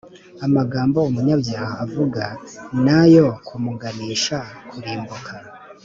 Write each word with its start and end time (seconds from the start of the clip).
Amagambo 0.45 0.97
umunyabyaha 1.09 1.73
avuga 1.85 2.23
ni 2.83 2.91
ayo 2.99 3.27
kumuganisha 3.45 4.37
kurimbuka 4.69 5.33